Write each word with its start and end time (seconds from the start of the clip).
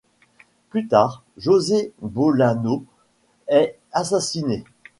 Plus 0.71 0.87
tard, 0.87 1.21
José 1.37 1.93
Bolanos 2.01 2.81
est 3.47 3.77
assassiné. 3.91 4.63